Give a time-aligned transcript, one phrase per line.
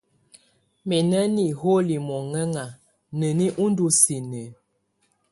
[0.87, 2.65] Mǝ na niholi mɔŋɛŋa,
[3.17, 4.41] neni ɔ ndɔ sinǝ?